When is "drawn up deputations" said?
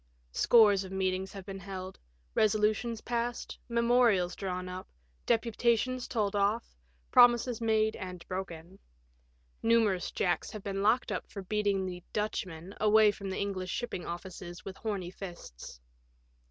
4.35-6.07